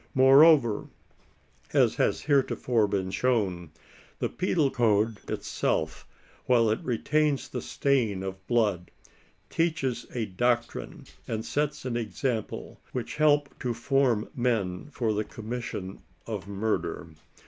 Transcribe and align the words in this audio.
Moreover, 0.15 0.87
as 1.73 1.97
has 1.97 2.21
heretofore 2.21 2.87
been 2.87 3.11
shown, 3.11 3.69
the 4.17 4.29
penal 4.29 4.71
code 4.71 5.19
itself, 5.29 6.07
while 6.47 6.71
it 6.71 6.83
retains 6.83 7.47
the 7.47 7.61
stain 7.61 8.23
of 8.23 8.47
blood, 8.47 8.89
teaches 9.51 10.07
a 10.15 10.25
doctrine 10.25 11.05
and 11.27 11.45
sets 11.45 11.85
an 11.85 11.95
example 11.97 12.79
which 12.93 13.17
help 13.17 13.49
to 13.59 13.75
form 13.75 14.27
men 14.33 14.89
for 14.91 15.13
the 15.13 15.23
commission 15.23 16.01
of 16.25 16.47
murder. 16.47 17.09